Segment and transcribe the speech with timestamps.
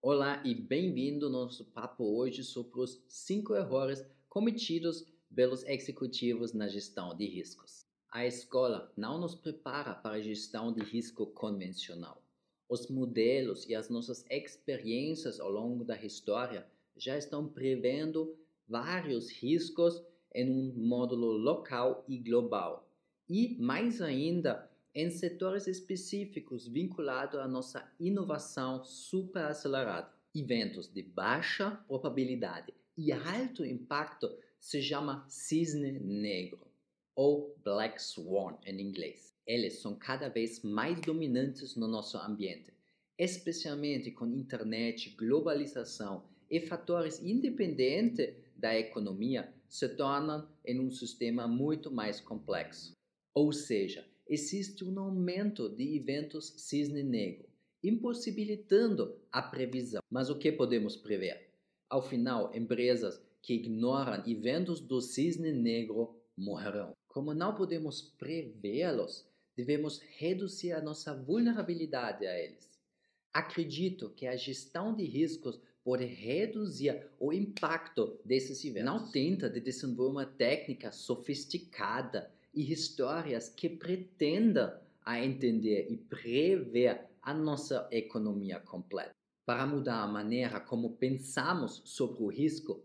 [0.00, 6.68] Olá e bem-vindo ao nosso papo hoje sobre os 5 erros cometidos pelos executivos na
[6.68, 7.84] gestão de riscos.
[8.08, 12.22] A escola não nos prepara para a gestão de risco convencional.
[12.68, 16.64] Os modelos e as nossas experiências ao longo da história
[16.96, 18.38] já estão prevendo
[18.68, 20.00] vários riscos
[20.32, 22.88] em um módulo local e global.
[23.28, 30.12] E, mais ainda, em setores específicos vinculados à nossa inovação super acelerada.
[30.34, 34.28] Eventos de baixa probabilidade e alto impacto
[34.60, 36.66] se chama cisne negro
[37.14, 39.34] ou black swan em inglês.
[39.46, 42.72] Eles são cada vez mais dominantes no nosso ambiente,
[43.18, 51.90] especialmente com internet, globalização e fatores independentes da economia se tornam em um sistema muito
[51.90, 52.92] mais complexo.
[53.34, 57.48] Ou seja, existe um aumento de eventos cisne negro,
[57.82, 60.02] impossibilitando a previsão.
[60.10, 61.48] Mas o que podemos prever?
[61.88, 66.92] Ao final, empresas que ignoram eventos do cisne negro morrerão.
[67.06, 69.26] Como não podemos prevê-los,
[69.56, 72.68] devemos reduzir a nossa vulnerabilidade a eles.
[73.32, 78.84] Acredito que a gestão de riscos pode reduzir o impacto desses eventos.
[78.84, 84.72] Não tenta de desenvolver uma técnica sofisticada e histórias que pretendam
[85.04, 89.14] a entender e prever a nossa economia completa.
[89.46, 92.82] Para mudar a maneira como pensamos sobre o risco,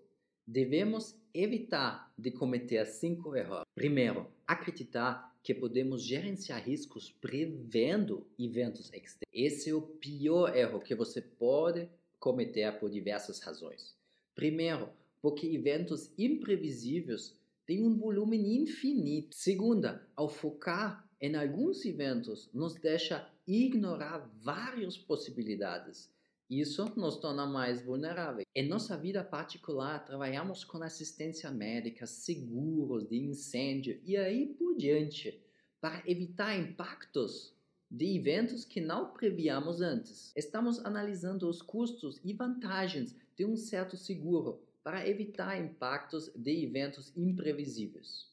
[0.48, 3.64] devemos evitar de cometer cinco erros.
[3.76, 9.28] Primeiro, acreditar que podemos gerenciar riscos prevendo eventos externos.
[9.34, 13.98] Esse é o pior erro que você pode cometer por diversas razões.
[14.34, 14.90] Primeiro,
[15.22, 19.36] porque eventos imprevisíveis tem um volume infinito.
[19.36, 26.12] Segunda, ao focar em alguns eventos, nos deixa ignorar várias possibilidades.
[26.50, 28.46] Isso nos torna mais vulneráveis.
[28.54, 35.42] Em nossa vida particular, trabalhamos com assistência médica, seguros de incêndio e aí por diante,
[35.80, 37.56] para evitar impactos
[37.90, 40.34] de eventos que não prevíamos antes.
[40.36, 47.16] Estamos analisando os custos e vantagens de um certo seguro para evitar impactos de eventos
[47.16, 48.32] imprevisíveis.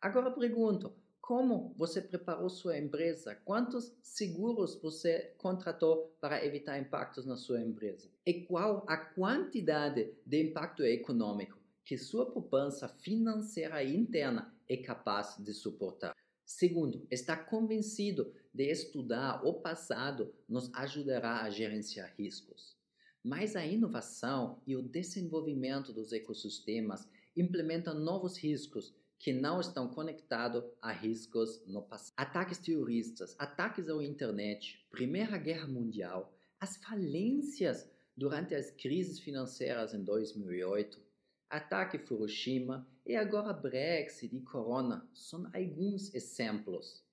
[0.00, 3.36] Agora pergunto, como você preparou sua empresa?
[3.44, 8.10] Quantos seguros você contratou para evitar impactos na sua empresa?
[8.26, 15.52] E qual a quantidade de impacto econômico que sua poupança financeira interna é capaz de
[15.54, 16.12] suportar?
[16.44, 22.76] Segundo, está convencido de estudar o passado nos ajudará a gerenciar riscos.
[23.24, 30.64] Mas a inovação e o desenvolvimento dos ecossistemas implementam novos riscos que não estão conectados
[30.80, 32.14] a riscos no passado.
[32.16, 40.02] Ataques terroristas, ataques à internet, Primeira Guerra Mundial, as falências durante as crises financeiras em
[40.02, 41.00] 2008,
[41.48, 47.04] ataque Fukushima e agora Brexit e Corona são alguns exemplos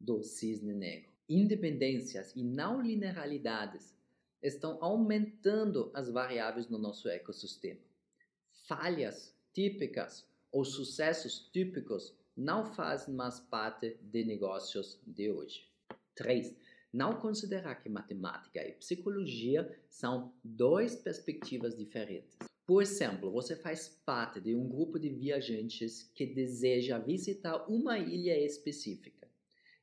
[0.00, 1.10] do cisne negro.
[1.28, 3.94] Independências e não linearidades
[4.42, 7.80] estão aumentando as variáveis no nosso ecossistema.
[8.66, 15.68] Falhas típicas ou sucessos típicos não fazem mais parte de negócios de hoje.
[16.14, 16.54] 3.
[16.92, 22.38] Não considerar que matemática e psicologia são duas perspectivas diferentes.
[22.66, 28.38] Por exemplo, você faz parte de um grupo de viajantes que deseja visitar uma ilha
[28.38, 29.26] específica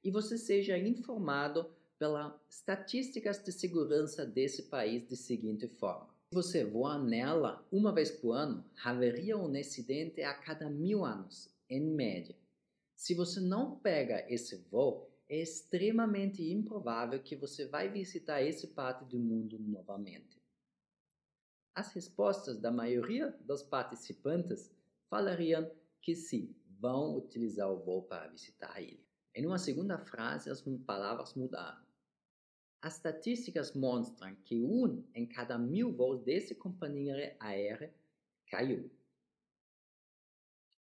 [0.04, 1.68] e você seja informado
[1.98, 6.14] pelas estatísticas de segurança desse país de seguinte forma.
[6.30, 11.50] Se você voar nela uma vez por ano, haveria um acidente a cada mil anos,
[11.70, 12.36] em média.
[12.96, 19.06] Se você não pega esse voo, é extremamente improvável que você vai visitar esse parte
[19.06, 20.42] do mundo novamente.
[21.74, 24.72] As respostas da maioria dos participantes
[25.10, 25.70] falariam
[26.02, 29.05] que sim, vão utilizar o voo para visitar a ilha.
[29.36, 31.84] Em uma segunda frase, as palavras mudaram.
[32.82, 37.94] As estatísticas mostram que um em cada mil voos dessa companhia aérea
[38.48, 38.90] caiu.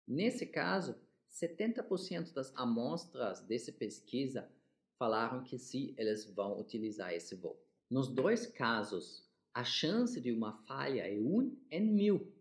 [0.07, 0.95] Nesse caso,
[1.29, 4.49] 70% das amostras dessa pesquisa
[4.97, 7.61] falaram que sim, eles vão utilizar esse voo.
[7.91, 12.33] Nos dois casos, a chance de uma falha é 1 em mil.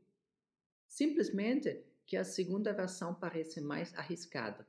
[0.88, 4.68] Simplesmente que a segunda versão parece mais arriscada.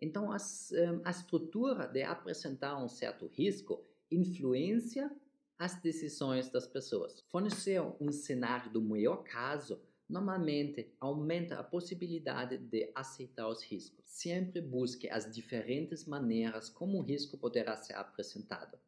[0.00, 0.72] Então, as,
[1.04, 5.10] a estrutura de apresentar um certo risco influencia
[5.58, 7.20] as decisões das pessoas.
[7.28, 14.04] Fornecer um cenário do melhor caso normalmente aumenta a possibilidade de aceitar os riscos.
[14.06, 18.78] Sempre busque as diferentes maneiras como o risco poderá ser apresentado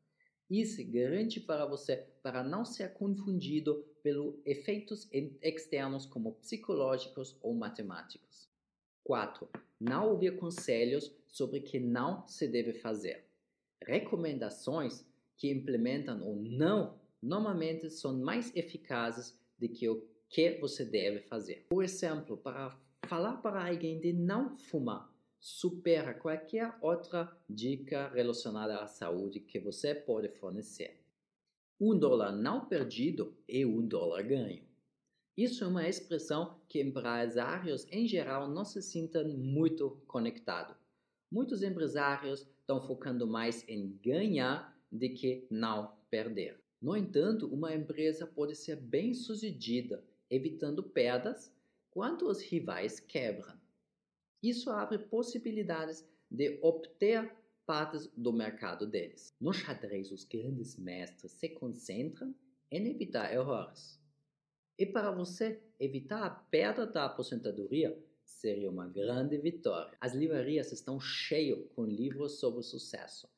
[0.51, 5.09] Isso garante para você para não ser confundido pelos efeitos
[5.43, 8.49] externos como psicológicos ou matemáticos.
[9.05, 9.49] 4.
[9.83, 13.27] Não ouvir conselhos sobre o que não se deve fazer.
[13.85, 15.05] Recomendações
[15.37, 21.67] que implementam ou não normalmente são mais eficazes do que o que você deve fazer.
[21.69, 28.87] Por exemplo, para falar para alguém de não fumar, supera qualquer outra dica relacionada à
[28.87, 31.03] saúde que você pode fornecer.
[31.81, 34.63] Um dólar não perdido é um dólar ganho.
[35.37, 40.77] Isso é uma expressão que empresários em geral não se sintam muito conectados.
[41.31, 46.61] Muitos empresários estão focando mais em ganhar do que não perder.
[46.81, 51.51] No entanto, uma empresa pode ser bem sucedida, evitando perdas,
[51.91, 53.59] quando os rivais quebram.
[54.43, 57.35] Isso abre possibilidades de obter
[57.65, 59.33] partes do mercado deles.
[59.41, 62.35] No xadrez, os grandes mestres se concentram
[62.71, 64.02] em evitar erros.
[64.83, 69.97] E para você evitar a perda da aposentadoria, seria uma grande vitória.
[70.01, 73.29] As livrarias estão cheias com livros sobre sucesso,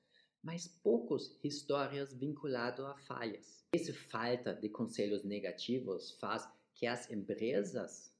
[0.42, 3.62] mas poucos histórias vinculadas a falhas.
[3.74, 8.10] Essa falta de conselhos negativos faz que as empresas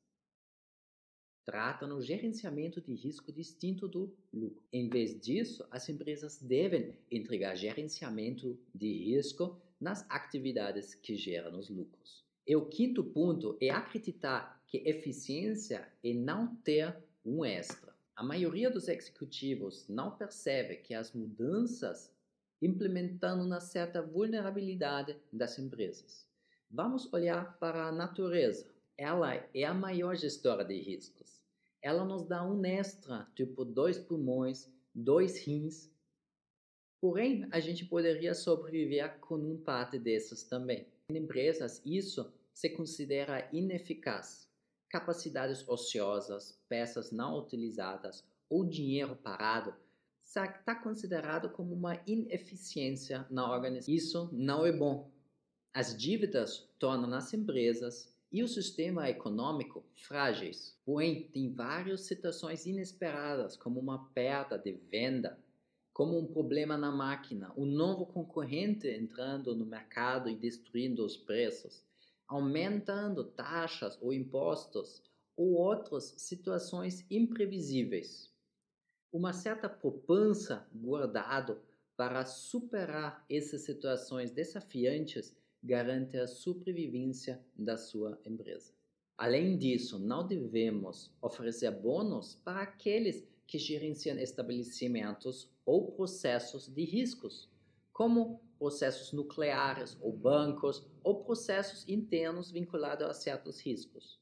[1.47, 4.63] trata no gerenciamento de risco distinto do lucro.
[4.71, 11.71] Em vez disso, as empresas devem entregar gerenciamento de risco nas atividades que geram os
[11.71, 12.24] lucros.
[12.47, 17.95] E o quinto ponto é acreditar que eficiência é não ter um extra.
[18.15, 22.13] A maioria dos executivos não percebe que as mudanças
[22.61, 26.27] implementando uma certa vulnerabilidade das empresas.
[26.71, 31.43] Vamos olhar para a natureza ela é a maior gestora de riscos.
[31.83, 35.91] Ela nos dá um extra, tipo dois pulmões, dois rins.
[37.01, 40.87] Porém, a gente poderia sobreviver com um parte desses também.
[41.11, 44.49] Em empresas, isso se considera ineficaz.
[44.89, 49.75] Capacidades ociosas, peças não utilizadas ou dinheiro parado
[50.25, 53.95] está considerado como uma ineficiência na organização.
[53.95, 55.11] Isso não é bom.
[55.75, 60.75] As dívidas tornam as empresas e o sistema econômico frágeis.
[60.87, 65.39] Porém, tem várias situações inesperadas, como uma perda de venda,
[65.95, 71.85] como um problema na máquina, um novo concorrente entrando no mercado e destruindo os preços,
[72.27, 75.01] aumentando taxas ou impostos,
[75.37, 78.29] ou outras situações imprevisíveis.
[79.13, 81.61] Uma certa poupança guardado
[81.97, 88.73] para superar essas situações desafiantes garante a sobrevivência da sua empresa.
[89.17, 97.49] Além disso, não devemos oferecer bônus para aqueles que gerenciam estabelecimentos ou processos de riscos,
[97.93, 104.19] como processos nucleares ou bancos ou processos internos vinculados a certos riscos,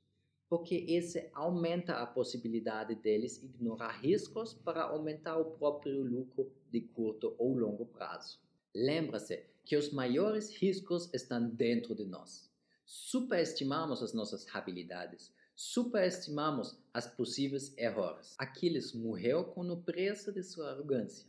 [0.49, 7.35] porque esse aumenta a possibilidade deles ignorar riscos para aumentar o próprio lucro de curto
[7.39, 8.39] ou longo prazo.
[8.75, 12.51] Lembra-se que os maiores riscos estão dentro de nós.
[12.85, 15.33] Superestimamos as nossas habilidades,
[15.63, 18.35] superestimamos as possíveis erros.
[18.37, 21.25] Aquiles morreu com o preço de sua arrogância.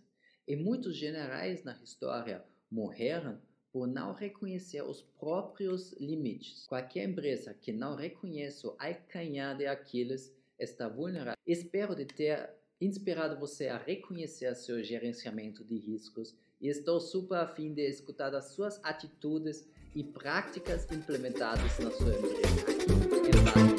[0.48, 3.40] E muitos generais na história morreram
[3.72, 6.66] por não reconhecer os próprios limites.
[6.66, 11.40] Qualquer empresa que não reconhece o alcanhar de Aquiles está vulnerável.
[11.46, 12.50] Espero de ter
[12.82, 18.46] inspirado você a reconhecer seu gerenciamento de riscos e estou super afim de escutar as
[18.46, 23.73] suas atitudes e práticas implementadas na sua empresa.